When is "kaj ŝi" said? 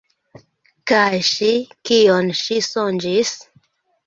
0.91-1.49